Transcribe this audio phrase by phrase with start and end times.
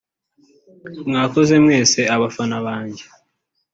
[1.07, 3.05] “Mwakoze mwese abafana banjye